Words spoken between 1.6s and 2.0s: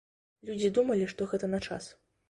час.